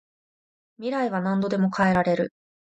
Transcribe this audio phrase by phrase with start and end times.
[0.79, 2.33] 未来は何度でも変えられる